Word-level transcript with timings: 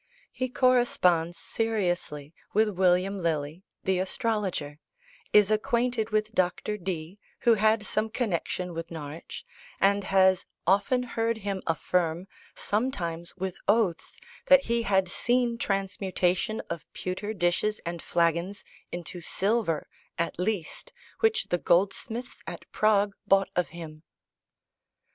He 0.31 0.49
corresponds 0.49 1.37
seriously 1.37 2.33
with 2.53 2.69
William 2.69 3.19
Lily, 3.19 3.61
the 3.83 3.99
astrologer; 3.99 4.79
is 5.31 5.51
acquainted 5.51 6.09
with 6.09 6.33
Dr. 6.33 6.75
Dee, 6.75 7.19
who 7.41 7.53
had 7.53 7.85
some 7.85 8.09
connexion 8.09 8.73
with 8.73 8.89
Norwich, 8.89 9.45
and 9.79 10.05
has 10.05 10.43
"often 10.65 11.03
heard 11.03 11.37
him 11.45 11.61
affirm, 11.67 12.27
sometimes 12.55 13.35
with 13.37 13.57
oaths, 13.67 14.17
that 14.47 14.63
he 14.63 14.81
had 14.81 15.07
seen 15.07 15.59
transmutation 15.59 16.63
of 16.67 16.91
pewter 16.93 17.31
dishes 17.31 17.79
and 17.85 18.01
flagons 18.01 18.63
into 18.91 19.21
silver 19.21 19.87
(at 20.17 20.39
least) 20.39 20.91
which 21.19 21.49
the 21.49 21.59
goldsmiths 21.59 22.41
at 22.47 22.65
Prague 22.71 23.13
bought 23.27 23.49
of 23.55 23.67
him." 23.67 24.01